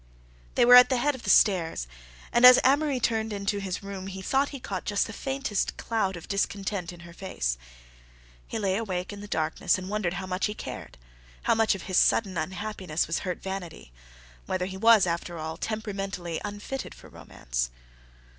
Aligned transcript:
They 0.55 0.65
were 0.65 0.73
at 0.73 0.89
the 0.89 0.97
head 0.97 1.13
of 1.13 1.21
the 1.21 1.29
stairs, 1.29 1.85
and 2.33 2.43
as 2.43 2.59
Amory 2.65 2.99
turned 2.99 3.31
into 3.31 3.59
his 3.59 3.83
room 3.83 4.07
he 4.07 4.23
thought 4.23 4.49
he 4.49 4.59
caught 4.59 4.83
just 4.83 5.05
the 5.05 5.13
faintest 5.13 5.77
cloud 5.77 6.17
of 6.17 6.27
discontent 6.27 6.91
in 6.91 7.01
her 7.01 7.13
face. 7.13 7.55
He 8.47 8.57
lay 8.57 8.77
awake 8.77 9.13
in 9.13 9.21
the 9.21 9.27
darkness 9.27 9.77
and 9.77 9.91
wondered 9.91 10.13
how 10.15 10.25
much 10.25 10.47
he 10.47 10.55
cared—how 10.55 11.53
much 11.53 11.75
of 11.75 11.83
his 11.83 11.97
sudden 11.97 12.35
unhappiness 12.35 13.05
was 13.05 13.19
hurt 13.19 13.43
vanity—whether 13.43 14.65
he 14.65 14.75
was, 14.75 15.05
after 15.05 15.37
all, 15.37 15.55
temperamentally 15.55 16.41
unfitted 16.43 16.95
for 16.95 17.07
romance. 17.07 17.69